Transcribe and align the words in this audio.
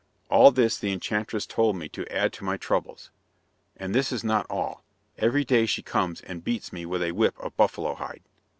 All 0.31 0.49
this 0.49 0.79
the 0.79 0.91
enchantress 0.91 1.45
told 1.45 1.75
me 1.75 1.87
to 1.89 2.11
add 2.11 2.33
to 2.33 2.43
my 2.43 2.57
troubles. 2.57 3.11
And 3.77 3.93
this 3.93 4.11
is 4.11 4.23
not 4.23 4.47
all. 4.49 4.83
Every 5.19 5.45
day 5.45 5.67
she 5.67 5.83
comes 5.83 6.21
and 6.21 6.43
beats 6.43 6.73
me 6.73 6.87
with 6.87 7.03
a 7.03 7.11
whip 7.11 7.37
of 7.39 7.55
buffalo 7.55 7.93
hide. 7.93 8.23